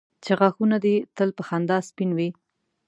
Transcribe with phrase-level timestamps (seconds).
[0.23, 2.29] چې غاښونه دي تل په خندا سپین وي.